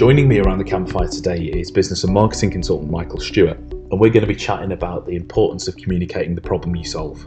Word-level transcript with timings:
Joining 0.00 0.28
me 0.28 0.38
around 0.38 0.56
the 0.56 0.64
campfire 0.64 1.08
today 1.08 1.44
is 1.44 1.70
business 1.70 2.04
and 2.04 2.14
marketing 2.14 2.50
consultant 2.50 2.90
Michael 2.90 3.20
Stewart, 3.20 3.58
and 3.58 4.00
we're 4.00 4.08
going 4.08 4.22
to 4.22 4.26
be 4.26 4.34
chatting 4.34 4.72
about 4.72 5.04
the 5.04 5.14
importance 5.14 5.68
of 5.68 5.76
communicating 5.76 6.34
the 6.34 6.40
problem 6.40 6.74
you 6.74 6.86
solve. 6.86 7.18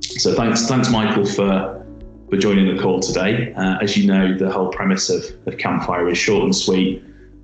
So 0.00 0.34
thanks, 0.34 0.66
thanks 0.66 0.90
Michael 0.90 1.24
for 1.24 1.86
for 2.28 2.36
joining 2.36 2.74
the 2.74 2.82
call 2.82 2.98
today. 2.98 3.54
Uh, 3.54 3.78
as 3.80 3.96
you 3.96 4.08
know, 4.08 4.36
the 4.36 4.50
whole 4.50 4.72
premise 4.72 5.08
of, 5.08 5.24
of 5.46 5.56
Campfire 5.56 6.08
is 6.08 6.18
short 6.18 6.42
and 6.42 6.56
sweet. 6.56 7.00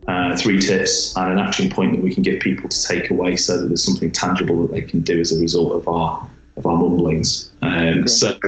Uh, 0.09 0.36
three 0.36 0.59
tips 0.59 1.14
and 1.14 1.30
an 1.30 1.39
action 1.39 1.70
point 1.70 1.93
that 1.93 2.02
we 2.02 2.12
can 2.12 2.25
give 2.25 2.41
people 2.41 2.68
to 2.68 2.82
take 2.82 3.09
away 3.09 3.36
so 3.36 3.57
that 3.57 3.68
there's 3.68 3.84
something 3.84 4.11
tangible 4.11 4.61
that 4.62 4.73
they 4.73 4.82
can 4.82 5.00
do 5.00 5.20
as 5.20 5.30
a 5.30 5.41
result 5.41 5.75
of 5.75 5.86
our 5.86 6.29
of 6.57 6.66
our 6.66 6.77
mumblings. 6.77 7.50
Um, 7.62 8.07
so 8.07 8.39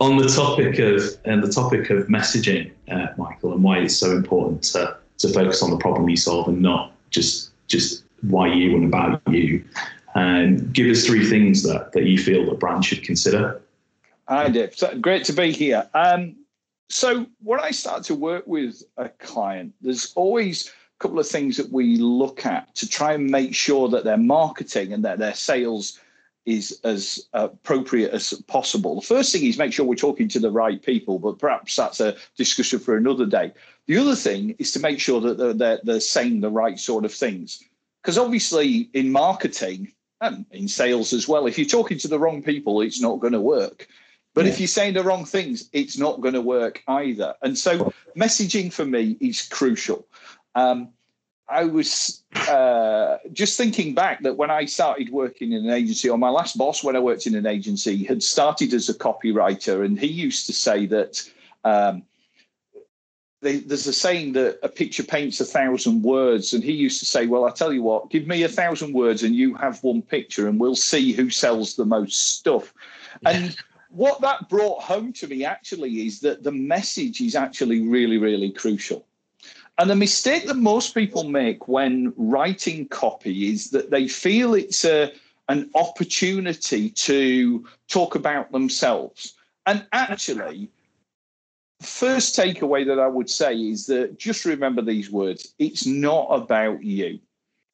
on 0.00 0.16
the 0.16 0.28
topic 0.28 0.78
of 0.78 1.02
and 1.24 1.42
the 1.42 1.50
topic 1.50 1.90
of 1.90 2.08
messaging, 2.08 2.72
uh, 2.90 3.08
Michael, 3.16 3.52
and 3.52 3.62
why 3.62 3.78
it's 3.78 3.96
so 3.96 4.12
important 4.12 4.62
to 4.64 4.96
to 5.18 5.28
focus 5.28 5.62
on 5.62 5.70
the 5.70 5.78
problem 5.78 6.08
you 6.08 6.16
solve 6.16 6.48
and 6.48 6.60
not 6.60 6.92
just 7.10 7.50
just 7.68 8.04
why 8.22 8.52
you 8.52 8.76
and 8.76 8.84
about 8.84 9.22
you. 9.28 9.64
And 10.14 10.60
um, 10.60 10.72
give 10.72 10.88
us 10.88 11.06
three 11.06 11.24
things 11.24 11.62
that 11.62 11.92
that 11.92 12.04
you 12.04 12.18
feel 12.18 12.44
that 12.46 12.58
brands 12.58 12.86
should 12.86 13.02
consider. 13.02 13.60
Hi, 14.28 14.48
Dave. 14.48 14.76
So 14.76 14.96
great 14.98 15.24
to 15.24 15.32
be 15.32 15.52
here. 15.52 15.88
Um, 15.94 16.36
so 16.88 17.26
when 17.42 17.60
I 17.60 17.70
start 17.70 18.02
to 18.04 18.14
work 18.14 18.46
with 18.46 18.82
a 18.98 19.08
client, 19.08 19.72
there's 19.80 20.12
always 20.14 20.68
a 20.68 20.72
couple 20.98 21.18
of 21.18 21.26
things 21.26 21.56
that 21.56 21.72
we 21.72 21.96
look 21.96 22.44
at 22.44 22.74
to 22.76 22.88
try 22.88 23.14
and 23.14 23.30
make 23.30 23.54
sure 23.54 23.88
that 23.88 24.04
their 24.04 24.18
marketing 24.18 24.92
and 24.92 25.04
that 25.04 25.18
their 25.18 25.34
sales 25.34 25.98
is 26.44 26.80
as 26.84 27.26
appropriate 27.32 28.12
as 28.12 28.32
possible. 28.46 28.96
The 28.96 29.06
first 29.06 29.32
thing 29.32 29.44
is 29.44 29.58
make 29.58 29.72
sure 29.72 29.86
we're 29.86 29.94
talking 29.94 30.28
to 30.28 30.40
the 30.40 30.50
right 30.50 30.82
people, 30.82 31.18
but 31.18 31.38
perhaps 31.38 31.76
that's 31.76 32.00
a 32.00 32.16
discussion 32.36 32.78
for 32.78 32.96
another 32.96 33.26
day. 33.26 33.52
The 33.86 33.98
other 33.98 34.14
thing 34.14 34.54
is 34.58 34.72
to 34.72 34.80
make 34.80 35.00
sure 35.00 35.20
that 35.20 35.38
they're, 35.38 35.54
they're, 35.54 35.80
they're 35.82 36.00
saying 36.00 36.40
the 36.40 36.50
right 36.50 36.78
sort 36.78 37.04
of 37.04 37.12
things. 37.12 37.62
Because 38.02 38.18
obviously, 38.18 38.90
in 38.94 39.12
marketing 39.12 39.92
and 40.20 40.44
in 40.50 40.66
sales 40.66 41.12
as 41.12 41.28
well, 41.28 41.46
if 41.46 41.58
you're 41.58 41.66
talking 41.66 41.98
to 41.98 42.08
the 42.08 42.18
wrong 42.18 42.42
people, 42.42 42.80
it's 42.80 43.00
not 43.00 43.20
going 43.20 43.32
to 43.32 43.40
work. 43.40 43.86
But 44.34 44.46
yeah. 44.46 44.52
if 44.52 44.60
you're 44.60 44.66
saying 44.66 44.94
the 44.94 45.04
wrong 45.04 45.24
things, 45.24 45.68
it's 45.72 45.98
not 45.98 46.20
going 46.20 46.34
to 46.34 46.40
work 46.40 46.82
either. 46.88 47.34
And 47.42 47.56
so, 47.56 47.92
messaging 48.16 48.72
for 48.72 48.84
me 48.84 49.16
is 49.20 49.42
crucial. 49.42 50.06
Um, 50.54 50.88
I 51.52 51.64
was 51.64 52.22
uh, 52.48 53.18
just 53.32 53.58
thinking 53.58 53.94
back 53.94 54.22
that 54.22 54.38
when 54.38 54.50
I 54.50 54.64
started 54.64 55.10
working 55.10 55.52
in 55.52 55.64
an 55.66 55.70
agency, 55.70 56.08
or 56.08 56.16
my 56.16 56.30
last 56.30 56.56
boss 56.56 56.82
when 56.82 56.96
I 56.96 56.98
worked 56.98 57.26
in 57.26 57.34
an 57.34 57.46
agency 57.46 58.04
had 58.04 58.22
started 58.22 58.72
as 58.72 58.88
a 58.88 58.94
copywriter, 58.94 59.84
and 59.84 60.00
he 60.00 60.06
used 60.06 60.46
to 60.46 60.54
say 60.54 60.86
that 60.86 61.30
um, 61.64 62.04
they, 63.42 63.58
there's 63.58 63.86
a 63.86 63.92
saying 63.92 64.32
that 64.32 64.60
a 64.62 64.68
picture 64.68 65.02
paints 65.02 65.40
a 65.40 65.44
thousand 65.44 66.02
words, 66.02 66.54
and 66.54 66.64
he 66.64 66.72
used 66.72 67.00
to 67.00 67.06
say, 67.06 67.26
"Well, 67.26 67.44
I 67.44 67.50
tell 67.50 67.72
you 67.72 67.82
what, 67.82 68.08
give 68.08 68.26
me 68.26 68.44
a 68.44 68.48
thousand 68.48 68.94
words, 68.94 69.22
and 69.22 69.34
you 69.34 69.54
have 69.56 69.82
one 69.82 70.00
picture, 70.00 70.48
and 70.48 70.58
we'll 70.58 70.74
see 70.74 71.12
who 71.12 71.28
sells 71.28 71.76
the 71.76 71.84
most 71.84 72.36
stuff." 72.38 72.72
Yeah. 73.22 73.30
And 73.30 73.56
what 73.90 74.22
that 74.22 74.48
brought 74.48 74.82
home 74.82 75.12
to 75.14 75.26
me 75.26 75.44
actually 75.44 76.06
is 76.06 76.20
that 76.20 76.44
the 76.44 76.52
message 76.52 77.20
is 77.20 77.34
actually 77.34 77.86
really, 77.86 78.16
really 78.16 78.50
crucial. 78.50 79.04
And 79.78 79.88
the 79.88 79.96
mistake 79.96 80.46
that 80.46 80.56
most 80.56 80.94
people 80.94 81.24
make 81.24 81.66
when 81.66 82.12
writing 82.16 82.88
copy 82.88 83.50
is 83.50 83.70
that 83.70 83.90
they 83.90 84.06
feel 84.06 84.54
it's 84.54 84.84
a, 84.84 85.12
an 85.48 85.70
opportunity 85.74 86.90
to 86.90 87.66
talk 87.88 88.14
about 88.14 88.52
themselves. 88.52 89.34
And 89.66 89.86
actually, 89.92 90.70
first 91.80 92.36
takeaway 92.36 92.86
that 92.86 92.98
I 92.98 93.06
would 93.06 93.30
say 93.30 93.54
is 93.54 93.86
that 93.86 94.18
just 94.18 94.44
remember 94.44 94.82
these 94.82 95.10
words 95.10 95.54
it's 95.58 95.86
not 95.86 96.26
about 96.30 96.82
you. 96.82 97.18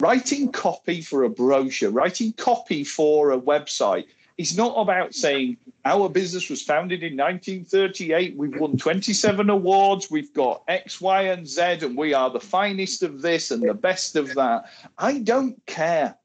Writing 0.01 0.53
copy 0.53 1.01
for 1.01 1.25
a 1.25 1.29
brochure, 1.29 1.91
writing 1.91 2.33
copy 2.35 2.85
for 2.85 3.33
a 3.33 3.41
website 3.41 4.07
it's 4.39 4.57
not 4.57 4.75
about 4.77 5.15
saying 5.15 5.57
our 5.85 6.09
business 6.09 6.49
was 6.49 6.63
founded 6.63 7.03
in 7.03 7.17
1938. 7.17 8.37
We've 8.37 8.59
won 8.59 8.77
27 8.77 9.51
awards. 9.51 10.11
We've 10.13 10.33
got 10.33 10.63
X, 10.69 11.01
Y, 11.01 11.23
and 11.23 11.47
Z, 11.47 11.63
and 11.83 11.97
we 11.97 12.15
are 12.15 12.31
the 12.31 12.41
finest 12.41 13.03
of 13.03 13.21
this 13.21 13.51
and 13.51 13.69
the 13.69 13.75
best 13.75 14.15
of 14.15 14.33
that. 14.35 14.67
I 14.97 15.19
don't 15.19 15.61
care. 15.67 16.17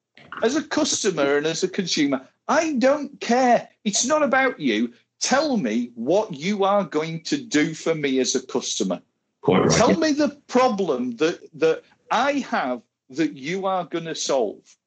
As 0.44 0.56
a 0.56 0.64
customer 0.64 1.38
and 1.38 1.48
as 1.48 1.64
a 1.64 1.68
consumer, 1.68 2.28
I 2.48 2.74
don't 2.74 3.20
care. 3.20 3.68
It's 3.84 4.06
not 4.06 4.22
about 4.22 4.60
you. 4.60 4.94
Tell 5.20 5.58
me 5.58 5.92
what 5.96 6.34
you 6.34 6.66
are 6.66 6.84
going 6.84 7.24
to 7.24 7.38
do 7.38 7.74
for 7.74 7.96
me 7.96 8.20
as 8.20 8.36
a 8.36 8.46
customer. 8.46 9.02
Right. 9.48 9.72
Tell 9.72 9.98
me 9.98 10.12
the 10.12 10.40
problem 10.48 11.16
that 11.18 11.40
that 11.56 11.84
I 12.12 12.34
have 12.50 12.82
that 13.10 13.34
you 13.38 13.66
are 13.66 13.86
going 13.86 14.06
to 14.06 14.16
solve. 14.16 14.78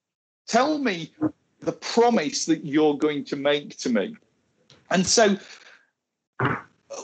Tell 0.47 0.79
me 0.79 1.13
the 1.67 1.73
promise 1.73 2.47
that 2.47 2.65
you're 2.65 2.97
going 2.97 3.25
to 3.25 3.37
make 3.37 3.77
to 3.79 3.91
me. 3.91 4.17
And 4.91 5.05
so 5.07 5.37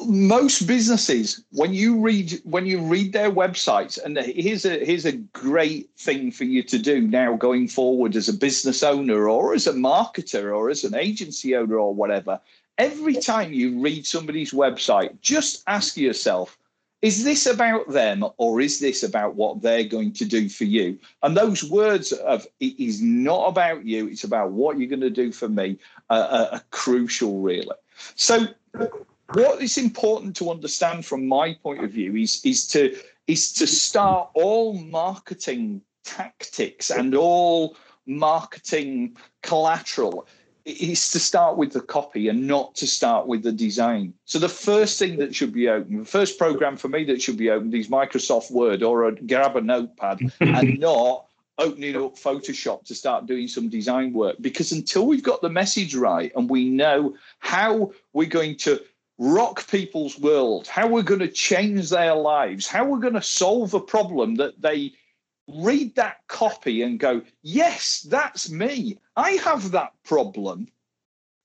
most 0.07 0.67
businesses 0.67 1.45
when 1.51 1.75
you 1.75 2.01
read 2.01 2.41
when 2.45 2.65
you 2.65 2.81
read 2.81 3.13
their 3.13 3.31
websites 3.31 4.03
and 4.03 4.17
here's 4.19 4.65
a 4.65 4.85
here's 4.85 5.05
a 5.05 5.13
great 5.13 5.91
thing 5.99 6.31
for 6.31 6.45
you 6.45 6.63
to 6.63 6.79
do 6.79 7.01
now 7.01 7.35
going 7.37 7.69
forward 7.69 8.17
as 8.17 8.29
a 8.29 8.33
business 8.33 8.83
owner 8.83 9.29
or 9.29 9.53
as 9.53 9.67
a 9.67 9.73
marketer 9.73 10.57
or 10.57 10.71
as 10.71 10.85
an 10.85 10.95
agency 10.95 11.55
owner 11.55 11.77
or 11.77 11.93
whatever 11.93 12.41
every 12.79 13.15
time 13.15 13.53
you 13.53 13.79
read 13.81 14.07
somebody's 14.07 14.53
website 14.53 15.21
just 15.21 15.63
ask 15.67 15.97
yourself 15.97 16.57
is 17.03 17.25
this 17.25 17.47
about 17.47 17.91
them 17.91 18.25
or 18.37 18.61
is 18.61 18.79
this 18.79 19.03
about 19.03 19.35
what 19.35 19.61
they're 19.61 19.85
going 19.85 20.13
to 20.13 20.25
do 20.25 20.49
for 20.49 20.65
you? 20.65 20.99
And 21.23 21.37
those 21.37 21.65
words 21.65 22.13
of 22.13 22.47
it 22.61 22.79
is 22.79 23.03
not 23.03 23.49
about 23.49 23.85
you 23.85 24.07
it's 24.07 24.25
about 24.25 24.53
what 24.53 24.79
you're 24.79 24.89
going 24.89 25.01
to 25.01 25.11
do 25.11 25.33
for 25.33 25.49
me 25.49 25.79
uh, 26.11 26.49
are, 26.53 26.63
crucial 26.71 27.41
really. 27.41 27.77
So 28.15 28.47
what 29.33 29.61
is 29.61 29.79
important 29.79 30.37
to 30.37 30.51
understand 30.51 31.05
from 31.05 31.27
my 31.27 31.55
point 31.63 31.83
of 31.85 31.91
view 31.91 32.15
is 32.15 32.41
is 32.45 32.67
to 32.69 32.97
is 33.27 33.53
to 33.55 33.67
start 33.67 34.31
all 34.35 34.75
marketing 34.75 35.83
tactics 36.05 36.91
and 36.91 37.15
all 37.15 37.77
marketing 38.07 39.17
collateral 39.43 40.27
is 40.65 41.11
to 41.11 41.19
start 41.19 41.57
with 41.57 41.73
the 41.73 41.81
copy 41.81 42.29
and 42.29 42.47
not 42.47 42.75
to 42.77 42.87
start 42.87 43.27
with 43.27 43.43
the 43.43 43.53
design. 43.53 44.15
So 44.25 44.39
the 44.39 44.49
first 44.49 44.99
thing 44.99 45.19
that 45.19 45.35
should 45.35 45.53
be 45.53 45.69
open, 45.69 45.99
the 45.99 46.05
first 46.05 46.39
program 46.39 46.77
for 46.77 46.89
me 46.89 47.05
that 47.05 47.21
should 47.21 47.37
be 47.37 47.51
opened 47.51 47.75
is 47.75 47.89
Microsoft 47.89 48.51
Word 48.51 48.83
or 48.83 49.09
a, 49.09 49.13
grab 49.13 49.57
a 49.57 49.61
notepad 49.61 50.21
and 50.41 50.79
not 50.81 51.27
opening 51.59 51.97
up 51.97 52.17
Photoshop 52.17 52.85
to 52.87 52.95
start 52.95 53.27
doing 53.27 53.49
some 53.49 53.69
design 53.69 54.13
work. 54.13 54.37
Because 54.41 54.73
until 54.73 55.07
we've 55.07 55.23
got 55.23 55.43
the 55.43 55.51
message 55.51 55.95
right 55.95 56.33
and 56.37 56.49
we 56.49 56.69
know 56.69 57.17
how 57.41 57.93
we're 58.13 58.27
going 58.27 58.57
to 58.57 58.81
rock 59.19 59.69
people's 59.69 60.19
world, 60.19 60.67
how 60.67 60.87
we're 60.87 61.03
going 61.03 61.21
to 61.21 61.29
change 61.29 61.91
their 61.91 62.15
lives, 62.15 62.67
how 62.67 62.85
we're 62.85 62.99
going 62.99 63.15
to 63.15 63.23
solve 63.23 63.75
a 63.75 63.81
problem 63.81 64.37
that 64.37 64.61
they 64.61 64.93
read 65.49 65.95
that 65.97 66.27
copy 66.29 66.83
and 66.83 66.99
go, 66.99 67.23
yes, 67.43 68.07
that's 68.09 68.51
me. 68.51 68.99
I 69.17 69.33
have 69.33 69.71
that 69.73 69.93
problem. 70.05 70.69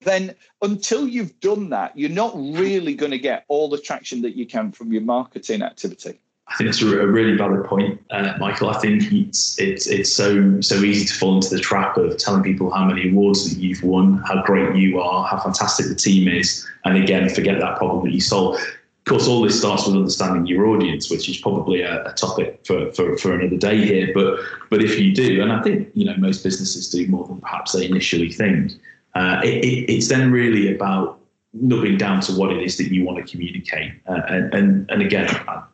Then 0.02 0.36
until 0.62 1.08
you've 1.08 1.40
done 1.40 1.70
that, 1.70 1.98
you're 1.98 2.10
not 2.10 2.34
really 2.36 2.94
going 2.94 3.12
to 3.12 3.18
get 3.18 3.46
all 3.48 3.70
the 3.70 3.80
traction 3.80 4.22
that 4.22 4.36
you 4.36 4.46
can 4.46 4.72
from 4.72 4.92
your 4.92 5.02
marketing 5.02 5.64
activity. 5.64 6.20
I 6.50 6.56
think 6.56 6.70
that's 6.70 6.82
a 6.82 7.08
really 7.08 7.36
valid 7.36 7.66
point, 7.66 8.02
uh, 8.10 8.34
Michael. 8.40 8.70
I 8.70 8.80
think 8.80 9.12
it's 9.12 9.60
it's 9.60 9.86
it's 9.86 10.14
so 10.14 10.62
so 10.62 10.76
easy 10.76 11.06
to 11.06 11.14
fall 11.14 11.36
into 11.36 11.50
the 11.50 11.60
trap 11.60 11.98
of 11.98 12.18
telling 12.18 12.42
people 12.42 12.72
how 12.72 12.86
many 12.86 13.10
awards 13.10 13.50
that 13.54 13.60
you've 13.62 13.84
won, 13.84 14.24
how 14.26 14.44
great 14.44 14.74
you 14.76 15.02
are, 15.02 15.28
how 15.28 15.40
fantastic 15.40 15.88
the 15.88 15.96
team 15.96 16.30
is, 16.30 16.66
and 16.86 16.96
again 16.96 17.28
forget 17.28 17.60
that 17.60 17.78
problem 17.78 18.06
that 18.06 18.14
you 18.14 18.22
solve 18.22 18.58
course, 19.08 19.28
all 19.28 19.42
this 19.42 19.60
starts 19.60 19.88
with 19.88 19.96
understanding 19.96 20.46
your 20.46 20.68
audience, 20.68 21.10
which 21.10 21.30
is 21.30 21.38
probably 21.38 21.82
a, 21.82 22.06
a, 22.06 22.14
topic 22.14 22.60
for, 22.66 22.92
for, 22.94 23.18
for 23.18 23.34
another 23.34 23.58
day 23.58 23.86
here. 23.86 24.12
But 24.14 24.40
but 24.70 24.84
if 24.84 25.00
you 25.00 25.14
do, 25.14 25.42
and 25.42 25.52
I 25.52 25.62
think 25.62 25.90
you 25.94 26.06
know 26.06 26.16
most 26.18 26.44
businesses 26.44 26.90
do 26.90 27.08
more 27.08 27.28
than 27.28 27.42
perhaps 27.42 27.74
they 27.74 27.86
initially 27.86 28.32
think, 28.32 28.74
uh, 29.16 29.42
it, 29.44 29.64
it, 29.64 29.92
it's 29.92 30.08
then 30.08 30.32
really 30.32 30.74
about 30.74 31.20
nubbing 31.54 31.98
down 31.98 32.22
to 32.22 32.34
what 32.34 32.52
it 32.52 32.62
is 32.62 32.78
that 32.78 32.92
you 32.92 33.04
want 33.04 33.18
to 33.18 33.32
communicate. 33.32 33.94
Uh, 34.08 34.22
and, 34.28 34.54
and 34.54 34.92
and 34.92 35.02
again, 35.02 35.30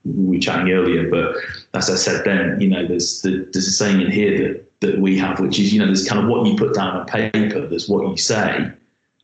we 0.06 0.38
were 0.38 0.42
chatting 0.42 0.72
earlier, 0.72 1.10
but 1.10 1.36
as 1.74 1.90
I 1.90 1.96
said 1.96 2.26
then, 2.26 2.60
you 2.60 2.70
know, 2.70 2.88
there's 2.88 3.22
the, 3.22 3.48
there's 3.52 3.68
a 3.68 3.72
saying 3.72 4.02
in 4.02 4.12
here 4.12 4.38
that 4.38 4.80
that 4.82 5.00
we 5.00 5.18
have, 5.18 5.40
which 5.40 5.60
is 5.60 5.74
you 5.74 5.80
know, 5.80 5.86
there's 5.86 6.08
kind 6.08 6.22
of 6.22 6.28
what 6.28 6.46
you 6.46 6.56
put 6.56 6.74
down 6.74 6.98
on 6.98 7.06
paper, 7.06 7.68
there's 7.68 7.88
what 7.88 8.08
you 8.10 8.18
say, 8.18 8.72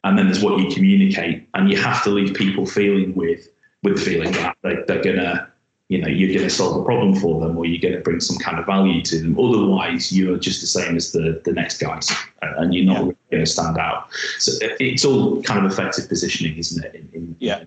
and 0.03 0.17
then 0.17 0.25
there's 0.27 0.43
what 0.43 0.59
you 0.59 0.73
communicate, 0.73 1.47
and 1.53 1.69
you 1.69 1.77
have 1.77 2.03
to 2.03 2.09
leave 2.09 2.33
people 2.33 2.65
feeling 2.65 3.13
with 3.15 3.49
with 3.83 3.97
the 3.97 4.01
feeling 4.01 4.31
that 4.33 4.55
they, 4.63 4.75
they're 4.87 5.03
gonna 5.03 5.49
you 5.89 5.99
know 5.99 6.07
you're 6.07 6.29
going 6.29 6.47
to 6.47 6.49
solve 6.49 6.79
a 6.79 6.85
problem 6.85 7.15
for 7.15 7.41
them 7.41 7.57
or 7.57 7.65
you're 7.65 7.81
going 7.81 7.95
to 7.95 8.01
bring 8.01 8.19
some 8.19 8.37
kind 8.37 8.59
of 8.59 8.65
value 8.67 9.01
to 9.01 9.19
them 9.19 9.39
otherwise 9.39 10.11
you're 10.11 10.37
just 10.37 10.61
the 10.61 10.67
same 10.67 10.95
as 10.95 11.11
the 11.11 11.41
the 11.45 11.51
next 11.51 11.79
guys 11.79 12.11
uh, 12.43 12.53
and 12.57 12.75
you're 12.75 12.85
not 12.85 12.93
yeah. 12.93 12.99
really 12.99 13.15
going 13.31 13.43
to 13.43 13.51
stand 13.51 13.77
out 13.77 14.07
so 14.37 14.51
it's 14.79 15.03
all 15.03 15.41
kind 15.41 15.65
of 15.65 15.71
effective 15.71 16.07
positioning 16.07 16.55
isn't 16.57 16.85
it 16.85 16.93
in, 16.93 17.09
in, 17.13 17.35
yeah 17.39 17.63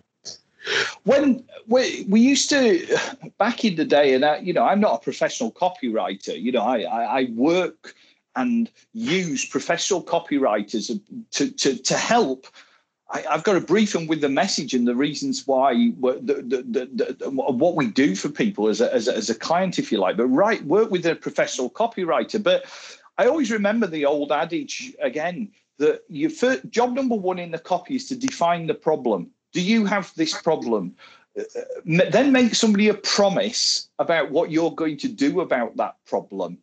when 1.04 1.44
we, 1.66 2.06
we 2.08 2.20
used 2.20 2.48
to 2.50 2.86
back 3.38 3.64
in 3.64 3.76
the 3.76 3.84
day, 3.84 4.14
and 4.14 4.24
I, 4.24 4.38
you 4.38 4.52
know, 4.52 4.64
I'm 4.64 4.80
not 4.80 4.94
a 4.94 4.98
professional 4.98 5.50
copywriter. 5.50 6.40
You 6.40 6.52
know, 6.52 6.62
I, 6.62 6.82
I, 6.82 7.20
I 7.20 7.24
work 7.34 7.94
and 8.36 8.70
use 8.92 9.44
professional 9.44 10.02
copywriters 10.02 10.98
to, 11.32 11.50
to, 11.50 11.76
to 11.76 11.94
help. 11.96 12.46
I, 13.12 13.22
have 13.30 13.44
got 13.44 13.54
to 13.54 13.60
brief 13.60 13.92
them 13.92 14.06
with 14.06 14.20
the 14.20 14.28
message 14.28 14.74
and 14.74 14.86
the 14.86 14.94
reasons 14.94 15.46
why 15.46 15.74
the, 16.00 16.18
the, 16.22 17.16
the, 17.18 17.30
what 17.30 17.76
we 17.76 17.86
do 17.86 18.16
for 18.16 18.28
people 18.28 18.68
as 18.68 18.80
a, 18.80 18.92
as, 18.92 19.06
a, 19.06 19.16
as 19.16 19.30
a 19.30 19.34
client, 19.34 19.78
if 19.78 19.92
you 19.92 19.98
like. 19.98 20.16
But 20.16 20.26
right, 20.28 20.64
work 20.64 20.90
with 20.90 21.04
a 21.06 21.14
professional 21.14 21.70
copywriter. 21.70 22.42
But 22.42 22.64
I 23.18 23.26
always 23.26 23.50
remember 23.50 23.86
the 23.86 24.06
old 24.06 24.32
adage 24.32 24.94
again 25.00 25.50
that 25.78 26.02
your 26.08 26.30
first, 26.30 26.68
job 26.70 26.94
number 26.94 27.14
one 27.14 27.38
in 27.38 27.50
the 27.50 27.58
copy 27.58 27.96
is 27.96 28.08
to 28.08 28.16
define 28.16 28.66
the 28.66 28.74
problem. 28.74 29.30
Do 29.52 29.60
you 29.60 29.84
have 29.84 30.12
this 30.16 30.40
problem? 30.40 30.94
Uh, 31.38 31.42
uh, 31.58 32.10
then 32.10 32.32
make 32.32 32.54
somebody 32.54 32.88
a 32.88 32.94
promise 32.94 33.88
about 33.98 34.30
what 34.30 34.50
you're 34.50 34.74
going 34.74 34.96
to 34.98 35.08
do 35.08 35.40
about 35.40 35.76
that 35.76 35.96
problem 36.06 36.58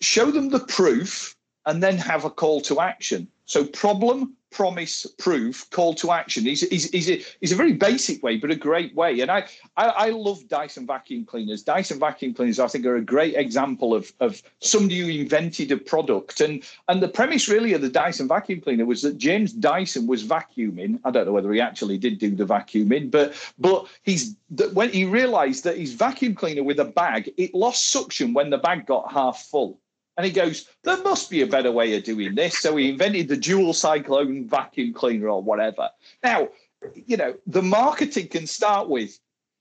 show 0.00 0.30
them 0.30 0.50
the 0.50 0.60
proof 0.60 1.36
and 1.66 1.82
then 1.82 1.96
have 1.98 2.24
a 2.24 2.30
call 2.30 2.60
to 2.62 2.80
action. 2.80 3.28
So 3.48 3.64
problem, 3.64 4.36
promise, 4.50 5.06
proof, 5.18 5.68
call 5.70 5.94
to 5.94 6.12
action 6.12 6.46
is, 6.46 6.62
is, 6.64 6.88
is, 6.88 7.08
a, 7.08 7.24
is 7.40 7.50
a 7.50 7.56
very 7.56 7.72
basic 7.72 8.22
way, 8.22 8.36
but 8.36 8.50
a 8.50 8.54
great 8.56 8.94
way. 8.94 9.20
And 9.20 9.30
I, 9.30 9.46
I, 9.78 9.86
I, 9.86 10.10
love 10.10 10.46
Dyson 10.48 10.86
vacuum 10.86 11.24
cleaners. 11.24 11.62
Dyson 11.62 11.98
vacuum 11.98 12.34
cleaners, 12.34 12.60
I 12.60 12.68
think, 12.68 12.84
are 12.84 12.96
a 12.96 13.02
great 13.02 13.36
example 13.36 13.94
of, 13.94 14.12
of 14.20 14.42
somebody 14.60 15.00
who 15.00 15.22
invented 15.22 15.72
a 15.72 15.78
product. 15.78 16.42
And, 16.42 16.62
and 16.88 17.02
the 17.02 17.08
premise 17.08 17.48
really 17.48 17.72
of 17.72 17.80
the 17.80 17.88
Dyson 17.88 18.28
vacuum 18.28 18.60
cleaner 18.60 18.84
was 18.84 19.00
that 19.00 19.16
James 19.16 19.54
Dyson 19.54 20.06
was 20.06 20.24
vacuuming. 20.24 21.00
I 21.06 21.10
don't 21.10 21.24
know 21.24 21.32
whether 21.32 21.52
he 21.52 21.60
actually 21.60 21.96
did 21.96 22.18
do 22.18 22.36
the 22.36 22.44
vacuuming, 22.44 23.10
but 23.10 23.34
but 23.58 23.86
he's 24.02 24.36
when 24.74 24.90
he 24.90 25.06
realized 25.06 25.64
that 25.64 25.78
his 25.78 25.94
vacuum 25.94 26.34
cleaner 26.34 26.62
with 26.62 26.80
a 26.80 26.84
bag, 26.84 27.32
it 27.38 27.54
lost 27.54 27.90
suction 27.90 28.34
when 28.34 28.50
the 28.50 28.58
bag 28.58 28.84
got 28.86 29.10
half 29.10 29.38
full. 29.44 29.80
And 30.18 30.26
he 30.26 30.32
goes, 30.32 30.68
there 30.82 31.00
must 31.04 31.30
be 31.30 31.42
a 31.42 31.46
better 31.46 31.70
way 31.70 31.96
of 31.96 32.02
doing 32.02 32.34
this. 32.34 32.58
So 32.58 32.74
he 32.74 32.90
invented 32.90 33.28
the 33.28 33.36
dual 33.36 33.72
cyclone 33.72 34.48
vacuum 34.48 34.92
cleaner 34.92 35.28
or 35.28 35.40
whatever. 35.40 35.90
Now, 36.24 36.48
you 37.06 37.16
know, 37.16 37.36
the 37.46 37.62
marketing 37.62 38.26
can 38.26 38.48
start 38.48 38.88
with 38.88 39.18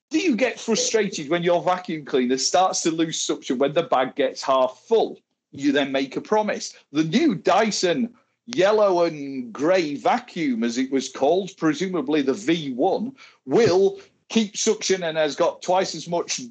do 0.10 0.20
you 0.20 0.36
get 0.36 0.60
frustrated 0.60 1.30
when 1.30 1.44
your 1.44 1.62
vacuum 1.62 2.06
cleaner 2.06 2.38
starts 2.38 2.82
to 2.82 2.92
lose 2.92 3.20
suction 3.20 3.60
when 3.60 3.74
the 3.74 3.84
bag 3.84 4.16
gets 4.16 4.42
half 4.42 4.82
full? 4.88 5.20
You 5.52 5.72
then 5.72 5.92
make 5.92 6.16
a 6.16 6.22
promise. 6.22 6.74
The 6.92 7.04
new 7.04 7.36
Dyson 7.36 8.14
yellow 8.48 9.04
and 9.04 9.52
grey 9.54 9.96
vacuum, 9.96 10.64
as 10.64 10.78
it 10.78 10.92
was 10.92 11.10
called, 11.10 11.52
presumably 11.58 12.22
the 12.22 12.32
V1, 12.32 13.14
will 13.46 14.00
keep 14.30 14.58
suction 14.58 15.04
and 15.04 15.18
has 15.18 15.36
got 15.36 15.62
twice 15.62 15.94
as 15.94 16.08
much 16.08 16.42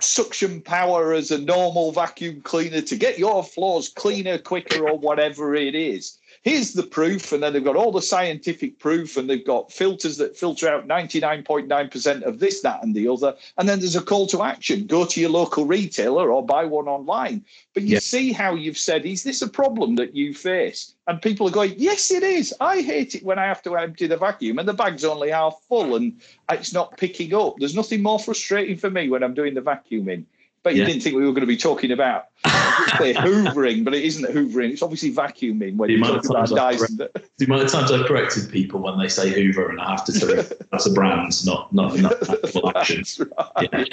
suction 0.00 0.60
power 0.60 1.12
as 1.12 1.30
a 1.30 1.38
normal 1.38 1.92
vacuum 1.92 2.40
cleaner 2.42 2.82
to 2.82 2.96
get 2.96 3.18
your 3.18 3.42
floors 3.42 3.88
cleaner, 3.88 4.38
quicker, 4.38 4.88
or 4.88 4.98
whatever 4.98 5.54
it 5.54 5.74
is 5.74 6.18
here's 6.46 6.74
the 6.74 6.82
proof. 6.84 7.32
And 7.32 7.42
then 7.42 7.52
they've 7.52 7.64
got 7.64 7.74
all 7.74 7.90
the 7.90 8.00
scientific 8.00 8.78
proof 8.78 9.16
and 9.16 9.28
they've 9.28 9.44
got 9.44 9.72
filters 9.72 10.16
that 10.18 10.36
filter 10.36 10.68
out 10.68 10.86
99.9% 10.86 12.22
of 12.22 12.38
this, 12.38 12.60
that, 12.60 12.84
and 12.84 12.94
the 12.94 13.08
other. 13.08 13.34
And 13.58 13.68
then 13.68 13.80
there's 13.80 13.96
a 13.96 14.00
call 14.00 14.28
to 14.28 14.44
action 14.44 14.86
go 14.86 15.04
to 15.04 15.20
your 15.20 15.30
local 15.30 15.66
retailer 15.66 16.30
or 16.30 16.46
buy 16.46 16.64
one 16.64 16.86
online. 16.86 17.44
But 17.74 17.82
you 17.82 17.94
yeah. 17.94 17.98
see 17.98 18.30
how 18.30 18.54
you've 18.54 18.78
said, 18.78 19.04
is 19.04 19.24
this 19.24 19.42
a 19.42 19.48
problem 19.48 19.96
that 19.96 20.14
you 20.14 20.34
face? 20.34 20.94
And 21.08 21.20
people 21.20 21.48
are 21.48 21.50
going, 21.50 21.74
yes, 21.78 22.12
it 22.12 22.22
is. 22.22 22.54
I 22.60 22.80
hate 22.80 23.16
it 23.16 23.24
when 23.24 23.40
I 23.40 23.46
have 23.46 23.62
to 23.62 23.74
empty 23.76 24.06
the 24.06 24.16
vacuum 24.16 24.60
and 24.60 24.68
the 24.68 24.72
bag's 24.72 25.04
only 25.04 25.30
half 25.30 25.60
full 25.68 25.96
and 25.96 26.20
it's 26.48 26.72
not 26.72 26.96
picking 26.96 27.34
up. 27.34 27.56
There's 27.58 27.74
nothing 27.74 28.04
more 28.04 28.20
frustrating 28.20 28.76
for 28.76 28.88
me 28.88 29.08
when 29.08 29.24
I'm 29.24 29.34
doing 29.34 29.54
the 29.54 29.62
vacuuming 29.62 30.24
but 30.66 30.74
you 30.74 30.80
yeah. 30.80 30.88
didn't 30.88 31.02
think 31.02 31.14
we 31.14 31.24
were 31.24 31.30
going 31.30 31.42
to 31.42 31.46
be 31.46 31.56
talking 31.56 31.92
about 31.92 32.26
hoovering, 32.44 33.84
but 33.84 33.94
it 33.94 34.02
isn't 34.02 34.24
hoovering. 34.34 34.72
It's 34.72 34.82
obviously 34.82 35.12
vacuuming 35.12 35.76
when 35.76 35.86
the 35.86 35.94
you 35.94 36.02
talk 36.02 36.28
about 36.28 36.48
Dyson. 36.48 36.96
Correct, 36.96 37.38
the 37.38 37.44
amount 37.44 37.62
of 37.62 37.70
times 37.70 37.92
I've 37.92 38.04
corrected 38.04 38.50
people 38.50 38.80
when 38.80 38.98
they 38.98 39.06
say 39.06 39.30
Hoover, 39.30 39.68
and 39.70 39.80
I 39.80 39.92
have 39.92 40.04
to 40.06 40.12
tell 40.12 40.34
them 40.34 40.44
that's 40.72 40.86
a 40.86 40.92
brand, 40.92 41.46
not 41.46 41.72
not 41.72 41.96
not 42.00 42.76
action. 42.76 43.04
Right. 43.38 43.88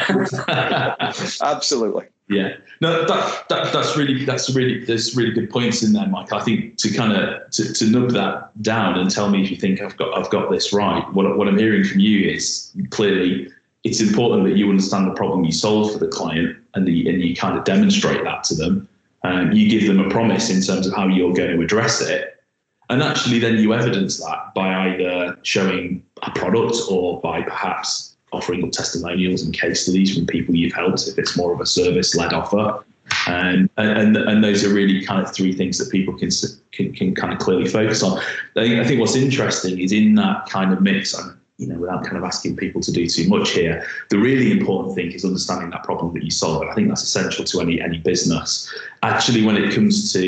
Yeah. 0.50 1.14
Absolutely. 1.44 2.08
Yeah, 2.28 2.56
no, 2.82 3.06
that, 3.06 3.50
that 3.50 3.72
that's 3.72 3.96
really 3.96 4.26
that's 4.26 4.50
really 4.56 4.84
there's 4.84 5.16
really 5.16 5.32
good 5.32 5.52
points 5.52 5.84
in 5.84 5.94
there, 5.94 6.08
Mike. 6.08 6.34
I 6.34 6.40
think 6.40 6.78
to 6.78 6.92
kind 6.92 7.14
of 7.14 7.52
to, 7.52 7.72
to 7.72 7.86
nub 7.86 8.10
that 8.14 8.64
down 8.64 8.98
and 8.98 9.12
tell 9.12 9.30
me 9.30 9.44
if 9.44 9.52
you 9.52 9.58
think 9.58 9.80
I've 9.80 9.96
got 9.96 10.18
I've 10.18 10.32
got 10.32 10.50
this 10.50 10.74
right. 10.74 11.08
What 11.14 11.38
what 11.38 11.48
I'm 11.48 11.60
hearing 11.60 11.84
from 11.84 12.00
you 12.00 12.28
is 12.28 12.76
clearly 12.90 13.52
it's 13.84 14.00
important 14.00 14.46
that 14.46 14.58
you 14.58 14.70
understand 14.70 15.08
the 15.08 15.14
problem 15.14 15.44
you 15.44 15.52
solve 15.52 15.92
for 15.94 16.00
the 16.00 16.08
client 16.08 16.58
and, 16.76 16.88
the, 16.88 17.10
and 17.10 17.22
you 17.22 17.36
kind 17.36 17.58
of 17.58 17.64
demonstrate 17.64 18.24
that 18.24 18.44
to 18.46 18.56
them. 18.56 18.88
Um, 19.24 19.52
you 19.52 19.70
give 19.70 19.88
them 19.88 20.00
a 20.00 20.10
promise 20.10 20.50
in 20.50 20.62
terms 20.62 20.86
of 20.86 20.94
how 20.94 21.08
you're 21.08 21.34
going 21.34 21.56
to 21.58 21.64
address 21.64 22.02
it. 22.02 22.44
And 22.90 23.02
actually, 23.02 23.40
then 23.40 23.58
you 23.58 23.74
evidence 23.74 24.20
that 24.20 24.54
by 24.54 24.90
either 24.90 25.38
showing 25.44 26.04
a 26.24 26.32
product 26.32 26.76
or 26.90 27.22
by 27.22 27.42
perhaps 27.42 28.16
offering 28.34 28.64
up 28.64 28.72
testimonials 28.72 29.44
and 29.44 29.54
case 29.54 29.84
studies 29.84 30.16
from 30.16 30.26
people 30.26 30.56
you've 30.56 30.74
helped 30.74 31.08
if 31.08 31.18
it's 31.18 31.38
more 31.38 31.54
of 31.54 31.62
a 31.62 31.66
service 31.66 32.16
led 32.16 32.34
offer. 32.34 32.84
Um, 33.28 33.70
and, 33.78 34.18
and 34.18 34.44
those 34.44 34.66
are 34.66 34.74
really 34.74 35.06
kind 35.06 35.26
of 35.26 35.34
three 35.34 35.54
things 35.54 35.78
that 35.78 35.90
people 35.92 36.18
can, 36.18 36.30
can, 36.72 36.94
can 36.94 37.16
kind 37.16 37.32
of 37.32 37.40
clearly 37.40 37.70
focus 37.70 38.04
on. 38.04 38.20
I 38.20 38.64
think, 38.64 38.80
I 38.80 38.84
think 38.86 39.00
what's 39.00 39.16
interesting 39.16 39.80
is 39.80 39.92
in 39.92 40.16
that 40.16 40.50
kind 40.50 40.74
of 40.74 40.82
mix, 40.82 41.14
and 41.14 41.38
you 41.58 41.68
know, 41.68 41.78
without 41.78 42.04
kind 42.04 42.18
of 42.18 42.24
asking 42.24 42.56
people 42.58 42.82
to 42.82 42.92
do 42.92 43.08
too 43.08 43.28
much 43.30 43.52
here, 43.52 43.86
the 44.10 44.18
really 44.18 44.52
important 44.52 44.96
thing 44.96 45.12
is 45.12 45.24
understanding 45.24 45.70
that 45.70 45.84
problem 45.84 46.14
that 46.14 46.24
you 46.24 46.32
solve. 46.32 46.62
And 46.62 46.72
I 46.72 46.74
think 46.74 46.88
that's 46.88 47.04
essential 47.04 47.46
to 47.46 47.62
any 47.62 47.80
any 47.80 48.00
business. 48.00 48.74
Actually, 49.04 49.46
when 49.46 49.58
it 49.58 49.74
comes 49.74 50.12
to, 50.14 50.26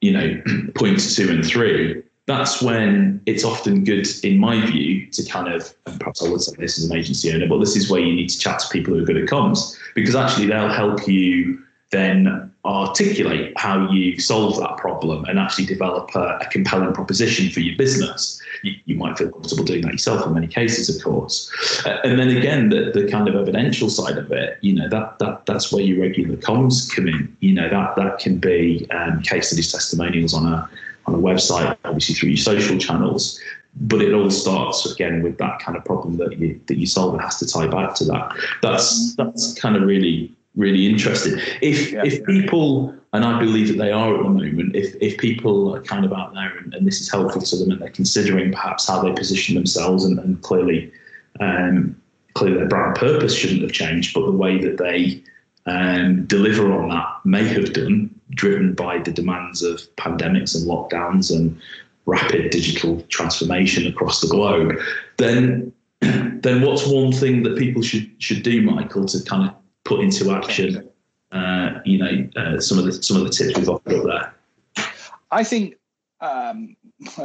you 0.00 0.12
know, 0.12 0.42
points 0.74 1.14
two 1.14 1.28
and 1.30 1.44
three, 1.44 2.02
that's 2.26 2.62
when 2.62 3.20
it's 3.26 3.44
often 3.44 3.84
good, 3.84 4.06
in 4.22 4.38
my 4.38 4.64
view, 4.66 5.06
to 5.10 5.24
kind 5.24 5.52
of, 5.52 5.74
and 5.86 5.98
perhaps 5.98 6.24
I 6.24 6.28
would 6.28 6.40
say 6.40 6.54
this 6.58 6.78
as 6.78 6.88
an 6.88 6.96
agency 6.96 7.32
owner, 7.32 7.48
but 7.48 7.58
this 7.58 7.76
is 7.76 7.90
where 7.90 8.00
you 8.00 8.14
need 8.14 8.28
to 8.28 8.38
chat 8.38 8.60
to 8.60 8.68
people 8.68 8.94
who 8.94 9.02
are 9.02 9.04
good 9.04 9.16
at 9.16 9.28
comms 9.28 9.76
because 9.94 10.14
actually 10.14 10.46
they'll 10.46 10.68
help 10.68 11.08
you 11.08 11.62
then 11.90 12.49
articulate 12.64 13.54
how 13.56 13.90
you 13.90 14.18
solve 14.20 14.58
that 14.58 14.76
problem 14.76 15.24
and 15.24 15.38
actually 15.38 15.64
develop 15.64 16.10
a, 16.14 16.38
a 16.42 16.46
compelling 16.50 16.92
proposition 16.92 17.48
for 17.50 17.60
your 17.60 17.76
business. 17.76 18.40
You, 18.62 18.74
you, 18.84 18.96
might 18.96 19.16
feel 19.16 19.30
comfortable 19.30 19.64
doing 19.64 19.80
that 19.82 19.92
yourself 19.92 20.26
in 20.26 20.34
many 20.34 20.46
cases, 20.46 20.94
of 20.94 21.02
course. 21.02 21.50
Uh, 21.86 21.98
and 22.04 22.18
then 22.18 22.28
again, 22.36 22.68
the, 22.68 22.90
the 22.92 23.10
kind 23.10 23.28
of 23.28 23.34
evidential 23.34 23.88
side 23.88 24.18
of 24.18 24.30
it, 24.30 24.58
you 24.60 24.74
know, 24.74 24.88
that 24.90 25.18
that 25.20 25.46
that's 25.46 25.72
where 25.72 25.82
your 25.82 26.02
regular 26.02 26.36
comms 26.36 26.94
come 26.94 27.08
in. 27.08 27.34
You 27.40 27.54
know, 27.54 27.70
that 27.70 27.96
that 27.96 28.18
can 28.18 28.38
be 28.38 28.86
um, 28.90 29.22
case 29.22 29.46
studies, 29.46 29.72
testimonials 29.72 30.34
on 30.34 30.52
a 30.52 30.68
on 31.06 31.14
a 31.14 31.18
website, 31.18 31.76
obviously 31.84 32.14
through 32.14 32.30
your 32.30 32.38
social 32.38 32.76
channels. 32.76 33.40
But 33.76 34.02
it 34.02 34.12
all 34.12 34.30
starts 34.30 34.90
again 34.92 35.22
with 35.22 35.38
that 35.38 35.60
kind 35.60 35.78
of 35.78 35.84
problem 35.86 36.18
that 36.18 36.38
you 36.38 36.60
that 36.66 36.76
you 36.76 36.86
solve 36.86 37.14
and 37.14 37.22
has 37.22 37.38
to 37.38 37.46
tie 37.46 37.68
back 37.68 37.94
to 37.96 38.04
that. 38.06 38.36
That's 38.60 39.14
that's 39.14 39.54
kind 39.54 39.76
of 39.76 39.82
really 39.84 40.34
really 40.56 40.86
interested. 40.86 41.40
If 41.62 41.92
yeah. 41.92 42.02
if 42.04 42.24
people, 42.24 42.94
and 43.12 43.24
I 43.24 43.38
believe 43.38 43.68
that 43.68 43.78
they 43.78 43.92
are 43.92 44.14
at 44.14 44.22
the 44.22 44.28
moment, 44.28 44.74
if 44.74 44.94
if 45.00 45.18
people 45.18 45.74
are 45.74 45.82
kind 45.82 46.04
of 46.04 46.12
out 46.12 46.34
there 46.34 46.56
and, 46.58 46.74
and 46.74 46.86
this 46.86 47.00
is 47.00 47.10
helpful 47.10 47.42
to 47.42 47.56
them 47.56 47.70
and 47.70 47.80
they're 47.80 47.90
considering 47.90 48.52
perhaps 48.52 48.86
how 48.86 49.02
they 49.02 49.12
position 49.12 49.54
themselves 49.54 50.04
and, 50.04 50.18
and 50.18 50.42
clearly, 50.42 50.92
um, 51.40 52.00
clearly 52.34 52.58
their 52.58 52.68
brand 52.68 52.96
purpose 52.96 53.34
shouldn't 53.34 53.62
have 53.62 53.72
changed, 53.72 54.14
but 54.14 54.26
the 54.26 54.32
way 54.32 54.58
that 54.58 54.78
they 54.78 55.22
um, 55.66 56.24
deliver 56.26 56.72
on 56.72 56.88
that 56.88 57.06
may 57.24 57.44
have 57.44 57.72
done, 57.72 58.14
driven 58.30 58.74
by 58.74 58.98
the 58.98 59.12
demands 59.12 59.62
of 59.62 59.80
pandemics 59.96 60.54
and 60.54 60.66
lockdowns 60.68 61.34
and 61.34 61.60
rapid 62.06 62.50
digital 62.50 63.02
transformation 63.02 63.86
across 63.86 64.20
the 64.20 64.26
globe, 64.26 64.76
then 65.16 65.72
then 66.00 66.62
what's 66.62 66.86
one 66.86 67.12
thing 67.12 67.42
that 67.42 67.58
people 67.58 67.82
should 67.82 68.10
should 68.18 68.42
do, 68.42 68.62
Michael, 68.62 69.04
to 69.04 69.22
kind 69.24 69.48
of 69.48 69.54
put 69.84 70.00
into 70.00 70.30
action. 70.30 70.88
Uh, 71.32 71.80
you 71.84 71.98
know, 71.98 72.28
uh, 72.36 72.60
some 72.60 72.78
of 72.78 72.84
the 72.84 72.92
some 72.92 73.16
of 73.16 73.24
the 73.24 73.30
tips 73.30 73.56
we've 73.56 73.68
offered 73.68 73.94
up 73.94 74.32
there. 74.76 74.86
I 75.30 75.44
think. 75.44 75.76
Um, 76.20 76.76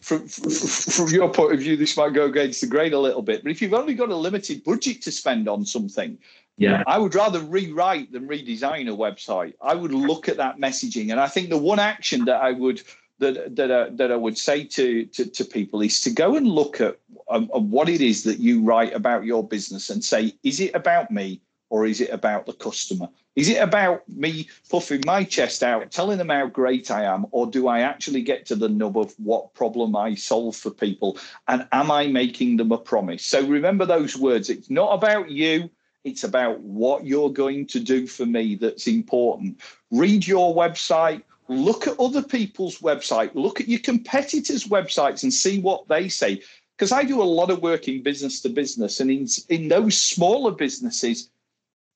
from, 0.00 0.26
from 0.28 1.08
your 1.08 1.28
point 1.32 1.52
of 1.52 1.60
view, 1.60 1.76
this 1.76 1.96
might 1.96 2.14
go 2.14 2.24
against 2.24 2.60
the 2.60 2.66
grain 2.66 2.92
a 2.92 2.98
little 2.98 3.22
bit. 3.22 3.42
But 3.42 3.52
if 3.52 3.60
you've 3.60 3.74
only 3.74 3.94
got 3.94 4.10
a 4.10 4.16
limited 4.16 4.64
budget 4.64 5.02
to 5.02 5.12
spend 5.12 5.48
on 5.48 5.66
something, 5.66 6.18
yeah, 6.56 6.82
I 6.86 6.98
would 6.98 7.14
rather 7.14 7.40
rewrite 7.40 8.12
than 8.12 8.28
redesign 8.28 8.92
a 8.92 8.96
website. 8.96 9.54
I 9.62 9.74
would 9.74 9.92
look 9.92 10.28
at 10.28 10.36
that 10.36 10.58
messaging, 10.58 11.10
and 11.10 11.20
I 11.20 11.26
think 11.26 11.48
the 11.48 11.58
one 11.58 11.78
action 11.78 12.24
that 12.26 12.42
I 12.42 12.52
would 12.52 12.82
that 13.18 13.56
that 13.56 13.70
I, 13.70 13.88
that 13.90 14.10
I 14.12 14.16
would 14.16 14.36
say 14.36 14.64
to, 14.64 15.04
to, 15.06 15.26
to 15.26 15.44
people 15.44 15.80
is 15.80 16.00
to 16.02 16.10
go 16.10 16.36
and 16.36 16.46
look 16.46 16.80
at 16.80 16.98
um, 17.30 17.48
what 17.48 17.88
it 17.88 18.00
is 18.00 18.24
that 18.24 18.40
you 18.40 18.62
write 18.62 18.94
about 18.94 19.24
your 19.24 19.46
business 19.46 19.90
and 19.90 20.04
say, 20.04 20.34
is 20.42 20.60
it 20.60 20.74
about 20.74 21.10
me 21.10 21.40
or 21.70 21.86
is 21.86 22.00
it 22.00 22.10
about 22.10 22.46
the 22.46 22.52
customer? 22.52 23.08
Is 23.36 23.48
it 23.48 23.62
about 23.62 24.06
me 24.08 24.48
puffing 24.68 25.02
my 25.06 25.22
chest 25.24 25.62
out, 25.62 25.90
telling 25.92 26.18
them 26.18 26.28
how 26.28 26.48
great 26.48 26.90
I 26.90 27.04
am, 27.04 27.26
or 27.30 27.46
do 27.46 27.68
I 27.68 27.80
actually 27.80 28.22
get 28.22 28.44
to 28.46 28.56
the 28.56 28.68
nub 28.68 28.98
of 28.98 29.14
what 29.18 29.54
problem 29.54 29.94
I 29.94 30.14
solve 30.16 30.56
for 30.56 30.70
people? 30.70 31.16
And 31.46 31.66
am 31.70 31.90
I 31.92 32.08
making 32.08 32.56
them 32.56 32.72
a 32.72 32.78
promise? 32.78 33.24
So 33.24 33.46
remember 33.46 33.86
those 33.86 34.16
words. 34.16 34.50
It's 34.50 34.68
not 34.68 34.92
about 34.92 35.30
you. 35.30 35.70
It's 36.02 36.24
about 36.24 36.60
what 36.60 37.04
you're 37.04 37.30
going 37.30 37.66
to 37.68 37.80
do 37.80 38.06
for 38.06 38.26
me 38.26 38.56
that's 38.56 38.86
important. 38.86 39.60
Read 39.90 40.26
your 40.26 40.54
website, 40.54 41.22
look 41.48 41.86
at 41.86 41.98
other 42.00 42.22
people's 42.22 42.78
website, 42.78 43.30
look 43.34 43.60
at 43.60 43.68
your 43.68 43.80
competitors' 43.80 44.66
websites 44.66 45.22
and 45.22 45.32
see 45.32 45.60
what 45.60 45.88
they 45.88 46.08
say. 46.08 46.42
Because 46.80 46.92
I 46.92 47.04
do 47.04 47.20
a 47.20 47.24
lot 47.24 47.50
of 47.50 47.60
work 47.60 47.88
in 47.88 48.02
business 48.02 48.40
to 48.40 48.48
business, 48.48 49.00
and 49.00 49.10
in, 49.10 49.26
in 49.50 49.68
those 49.68 50.00
smaller 50.00 50.50
businesses, 50.50 51.28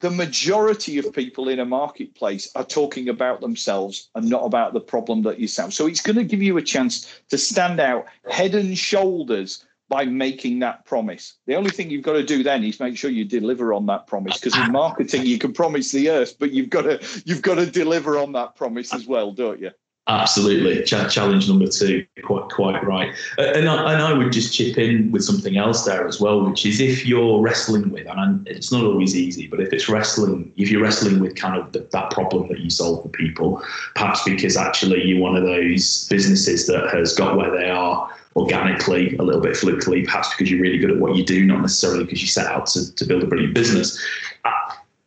the 0.00 0.10
majority 0.10 0.98
of 0.98 1.10
people 1.10 1.48
in 1.48 1.58
a 1.58 1.64
marketplace 1.64 2.52
are 2.54 2.64
talking 2.64 3.08
about 3.08 3.40
themselves 3.40 4.10
and 4.14 4.28
not 4.28 4.44
about 4.44 4.74
the 4.74 4.80
problem 4.80 5.22
that 5.22 5.40
you 5.40 5.48
solve. 5.48 5.72
So 5.72 5.86
it's 5.86 6.02
going 6.02 6.16
to 6.16 6.22
give 6.24 6.42
you 6.42 6.58
a 6.58 6.62
chance 6.62 7.10
to 7.30 7.38
stand 7.38 7.80
out 7.80 8.04
head 8.30 8.54
and 8.54 8.76
shoulders 8.76 9.64
by 9.88 10.04
making 10.04 10.58
that 10.58 10.84
promise. 10.84 11.38
The 11.46 11.54
only 11.54 11.70
thing 11.70 11.88
you've 11.88 12.02
got 12.02 12.12
to 12.12 12.22
do 12.22 12.42
then 12.42 12.62
is 12.62 12.78
make 12.78 12.98
sure 12.98 13.10
you 13.10 13.24
deliver 13.24 13.72
on 13.72 13.86
that 13.86 14.06
promise. 14.06 14.38
Because 14.38 14.58
in 14.58 14.70
marketing, 14.70 15.24
you 15.24 15.38
can 15.38 15.54
promise 15.54 15.92
the 15.92 16.10
earth, 16.10 16.36
but 16.38 16.50
you've 16.52 16.68
got 16.68 16.82
to 16.82 17.22
you've 17.24 17.40
got 17.40 17.54
to 17.54 17.64
deliver 17.64 18.18
on 18.18 18.32
that 18.32 18.54
promise 18.54 18.92
as 18.92 19.06
well, 19.06 19.32
don't 19.32 19.60
you? 19.60 19.70
Absolutely, 20.06 20.82
Ch- 20.82 21.10
challenge 21.10 21.48
number 21.48 21.66
two, 21.66 22.04
quite 22.24 22.50
quite 22.50 22.84
right. 22.84 23.14
Uh, 23.38 23.52
and 23.54 23.66
I, 23.66 23.94
and 23.94 24.02
I 24.02 24.12
would 24.12 24.32
just 24.32 24.52
chip 24.52 24.76
in 24.76 25.10
with 25.10 25.24
something 25.24 25.56
else 25.56 25.86
there 25.86 26.06
as 26.06 26.20
well, 26.20 26.44
which 26.44 26.66
is 26.66 26.78
if 26.78 27.06
you're 27.06 27.40
wrestling 27.40 27.88
with, 27.90 28.06
and 28.06 28.46
it's 28.46 28.70
not 28.70 28.84
always 28.84 29.16
easy, 29.16 29.46
but 29.46 29.60
if 29.60 29.72
it's 29.72 29.88
wrestling, 29.88 30.52
if 30.58 30.70
you're 30.70 30.82
wrestling 30.82 31.20
with 31.20 31.36
kind 31.36 31.58
of 31.58 31.72
the, 31.72 31.88
that 31.92 32.10
problem 32.10 32.48
that 32.48 32.60
you 32.60 32.68
solve 32.68 33.02
for 33.02 33.08
people, 33.08 33.62
perhaps 33.94 34.22
because 34.24 34.58
actually 34.58 35.02
you're 35.02 35.20
one 35.20 35.36
of 35.36 35.44
those 35.44 36.06
businesses 36.08 36.66
that 36.66 36.90
has 36.92 37.14
got 37.14 37.38
where 37.38 37.50
they 37.50 37.70
are 37.70 38.10
organically, 38.36 39.16
a 39.16 39.22
little 39.22 39.40
bit 39.40 39.56
flukily, 39.56 40.04
perhaps 40.04 40.28
because 40.34 40.50
you're 40.50 40.60
really 40.60 40.78
good 40.78 40.90
at 40.90 40.98
what 40.98 41.16
you 41.16 41.24
do, 41.24 41.46
not 41.46 41.62
necessarily 41.62 42.04
because 42.04 42.20
you 42.20 42.28
set 42.28 42.46
out 42.46 42.66
to, 42.66 42.94
to 42.94 43.06
build 43.06 43.22
a 43.22 43.26
brilliant 43.26 43.54
business. 43.54 43.98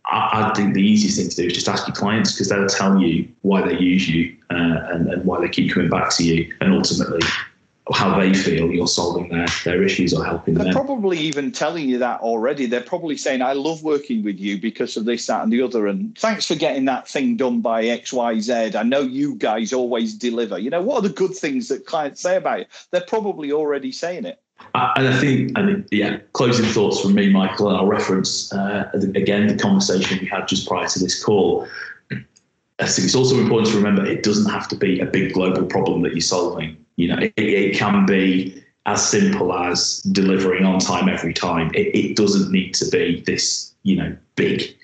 I, 0.09 0.49
I, 0.49 0.53
think 0.53 0.73
the 0.73 0.81
easiest 0.81 1.17
thing 1.17 1.29
to 1.29 1.35
do 1.35 1.47
is 1.47 1.53
just 1.53 1.67
ask 1.67 1.87
your 1.87 1.95
clients 1.95 2.33
because 2.33 2.49
they'll 2.49 2.67
tell 2.67 2.99
you 2.99 3.27
why 3.41 3.61
they 3.67 3.77
use 3.77 4.07
you 4.07 4.35
uh, 4.49 4.87
and, 4.91 5.07
and 5.07 5.25
why 5.25 5.41
they 5.41 5.49
keep 5.49 5.73
coming 5.73 5.89
back 5.89 6.15
to 6.15 6.23
you, 6.23 6.53
and 6.61 6.73
ultimately 6.73 7.19
how 7.93 8.19
they 8.19 8.33
feel 8.33 8.71
you're 8.71 8.87
solving 8.87 9.29
their, 9.29 9.47
their 9.63 9.83
issues 9.83 10.13
or 10.13 10.23
helping 10.23 10.55
them. 10.55 10.65
They're 10.65 10.73
probably 10.73 11.17
even 11.19 11.51
telling 11.51 11.87
you 11.87 11.97
that 11.99 12.19
already. 12.21 12.65
They're 12.65 12.81
probably 12.81 13.17
saying, 13.17 13.41
I 13.41 13.53
love 13.53 13.83
working 13.83 14.23
with 14.23 14.39
you 14.39 14.59
because 14.59 14.97
of 14.97 15.05
this, 15.05 15.25
that, 15.27 15.43
and 15.43 15.51
the 15.51 15.61
other. 15.61 15.87
And 15.87 16.17
thanks 16.17 16.45
for 16.45 16.55
getting 16.55 16.85
that 16.85 17.07
thing 17.07 17.37
done 17.37 17.61
by 17.61 17.85
XYZ. 17.85 18.75
I 18.75 18.83
know 18.83 19.01
you 19.01 19.35
guys 19.35 19.73
always 19.73 20.13
deliver. 20.13 20.59
You 20.59 20.69
know, 20.69 20.81
what 20.81 20.97
are 20.97 21.07
the 21.07 21.13
good 21.13 21.33
things 21.33 21.69
that 21.69 21.85
clients 21.85 22.21
say 22.21 22.37
about 22.37 22.59
you? 22.59 22.65
They're 22.91 23.01
probably 23.01 23.51
already 23.51 23.91
saying 23.91 24.25
it. 24.25 24.41
And 24.75 25.07
I 25.07 25.19
think, 25.19 25.57
and 25.57 25.87
yeah, 25.91 26.17
closing 26.33 26.65
thoughts 26.65 27.01
from 27.01 27.15
me, 27.15 27.31
Michael, 27.31 27.69
and 27.69 27.77
I'll 27.77 27.87
reference 27.87 28.53
uh, 28.53 28.89
again 29.15 29.47
the 29.47 29.55
conversation 29.55 30.19
we 30.21 30.27
had 30.27 30.47
just 30.47 30.67
prior 30.67 30.87
to 30.87 30.99
this 30.99 31.23
call. 31.23 31.67
I 32.11 32.85
think 32.85 33.05
it's 33.05 33.15
also 33.15 33.39
important 33.39 33.71
to 33.71 33.77
remember 33.77 34.05
it 34.05 34.21
doesn't 34.21 34.51
have 34.51 34.67
to 34.67 34.75
be 34.75 34.99
a 34.99 35.05
big 35.05 35.33
global 35.33 35.65
problem 35.65 36.03
that 36.03 36.13
you're 36.13 36.21
solving. 36.21 36.77
You 36.95 37.07
know, 37.07 37.17
it, 37.17 37.33
it 37.37 37.77
can 37.77 38.05
be 38.05 38.63
as 38.85 39.07
simple 39.07 39.53
as 39.53 40.01
delivering 40.11 40.63
on 40.63 40.79
time 40.79 41.09
every 41.09 41.33
time. 41.33 41.71
It, 41.73 41.95
it 41.95 42.15
doesn't 42.15 42.51
need 42.51 42.73
to 42.75 42.89
be 42.89 43.21
this, 43.21 43.73
you 43.83 43.95
know, 43.97 44.15
big 44.35 44.75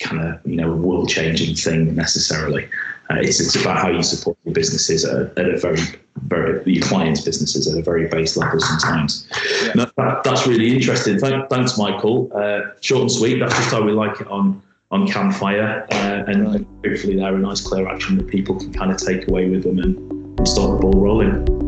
kind 0.00 0.20
of, 0.20 0.40
you 0.44 0.56
know, 0.56 0.74
world 0.74 1.08
changing 1.08 1.54
thing 1.54 1.94
necessarily. 1.94 2.64
Uh, 3.10 3.16
it's, 3.20 3.40
it's 3.40 3.54
about 3.54 3.78
how 3.78 3.88
you 3.88 4.02
support 4.02 4.36
your 4.44 4.54
businesses 4.54 5.04
at, 5.04 5.36
at, 5.38 5.48
a 5.50 5.58
very, 5.58 5.78
very, 6.26 6.62
your 6.72 6.82
clients' 6.82 7.20
businesses 7.20 7.72
at 7.72 7.78
a 7.78 7.82
very 7.82 8.08
base 8.08 8.36
level 8.36 8.60
sometimes. 8.60 9.26
Yeah. 9.62 9.72
No, 9.74 9.90
that, 9.96 10.22
that's 10.24 10.46
really 10.46 10.74
interesting. 10.74 11.18
Thank, 11.18 11.48
thanks, 11.50 11.76
Michael. 11.78 12.30
Uh, 12.34 12.72
short 12.80 13.02
and 13.02 13.12
sweet. 13.12 13.38
That's 13.38 13.54
just 13.54 13.70
how 13.70 13.82
we 13.82 13.92
like 13.92 14.20
it 14.20 14.28
on 14.28 14.62
on 14.90 15.08
Campfire, 15.08 15.86
uh, 15.90 16.30
and 16.30 16.52
right. 16.52 16.66
hopefully 16.84 17.16
they're 17.16 17.34
a 17.34 17.38
nice 17.38 17.62
clear 17.62 17.88
action 17.88 18.18
that 18.18 18.28
people 18.28 18.54
can 18.56 18.74
kind 18.74 18.90
of 18.90 18.98
take 18.98 19.26
away 19.26 19.48
with 19.48 19.62
them 19.62 19.78
and, 19.78 19.96
and 20.38 20.46
start 20.46 20.72
the 20.72 20.82
ball 20.82 21.00
rolling. 21.00 21.61